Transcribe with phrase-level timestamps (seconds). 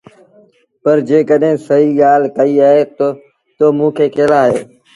[0.83, 3.07] پر جيڪڏهينٚ سهيٚ ڳآل ڪئيٚ اهي تا
[3.57, 4.63] تو موٚنٚ کي ڪݩهݩ لآ هݩيو؟